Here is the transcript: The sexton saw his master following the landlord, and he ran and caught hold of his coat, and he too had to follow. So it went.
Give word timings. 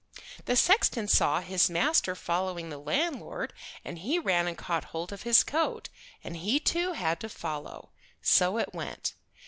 The 0.45 0.55
sexton 0.55 1.07
saw 1.07 1.41
his 1.41 1.69
master 1.69 2.15
following 2.15 2.69
the 2.71 2.79
landlord, 2.79 3.53
and 3.85 3.99
he 3.99 4.17
ran 4.17 4.47
and 4.47 4.57
caught 4.57 4.85
hold 4.85 5.13
of 5.13 5.21
his 5.21 5.43
coat, 5.43 5.89
and 6.23 6.37
he 6.37 6.59
too 6.59 6.93
had 6.93 7.19
to 7.19 7.29
follow. 7.29 7.91
So 8.19 8.57
it 8.57 8.73
went. 8.73 9.13